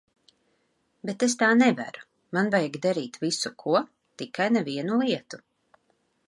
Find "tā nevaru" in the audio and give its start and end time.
1.41-2.01